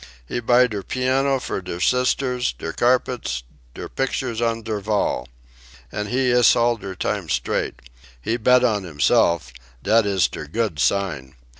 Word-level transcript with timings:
He 0.25 0.39
buy 0.39 0.65
der 0.65 0.81
piano 0.81 1.39
for 1.39 1.61
der 1.61 1.79
sisters, 1.79 2.53
der 2.57 2.73
carpets, 2.73 3.43
der 3.75 3.87
pictures 3.87 4.41
on 4.41 4.63
der 4.63 4.79
vall. 4.79 5.27
An' 5.91 6.07
he 6.07 6.31
iss 6.31 6.55
all 6.55 6.75
der 6.77 6.95
time 6.95 7.29
straight. 7.29 7.79
He 8.19 8.35
bet 8.37 8.63
on 8.63 8.81
himself 8.83 9.53
dat 9.83 10.07
iss 10.07 10.27
der 10.27 10.47
good 10.47 10.79
sign. 10.79 11.35